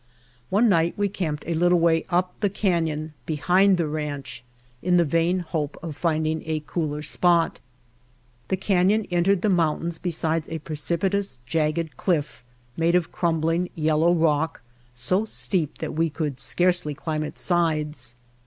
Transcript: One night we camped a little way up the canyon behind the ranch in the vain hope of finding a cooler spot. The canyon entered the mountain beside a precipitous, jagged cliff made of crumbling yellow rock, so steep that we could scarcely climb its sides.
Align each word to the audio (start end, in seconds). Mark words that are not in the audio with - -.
One 0.49 0.67
night 0.67 0.95
we 0.97 1.09
camped 1.09 1.43
a 1.45 1.53
little 1.53 1.79
way 1.79 2.05
up 2.09 2.33
the 2.39 2.49
canyon 2.49 3.13
behind 3.27 3.77
the 3.77 3.85
ranch 3.85 4.43
in 4.81 4.97
the 4.97 5.05
vain 5.05 5.41
hope 5.41 5.77
of 5.83 5.95
finding 5.95 6.41
a 6.47 6.63
cooler 6.65 7.03
spot. 7.03 7.59
The 8.47 8.57
canyon 8.57 9.05
entered 9.11 9.43
the 9.43 9.49
mountain 9.49 9.91
beside 10.01 10.49
a 10.49 10.57
precipitous, 10.57 11.37
jagged 11.45 11.97
cliff 11.97 12.43
made 12.75 12.95
of 12.95 13.11
crumbling 13.11 13.69
yellow 13.75 14.11
rock, 14.11 14.63
so 14.95 15.23
steep 15.23 15.77
that 15.77 15.93
we 15.93 16.09
could 16.09 16.39
scarcely 16.39 16.95
climb 16.95 17.21
its 17.21 17.43
sides. 17.43 18.15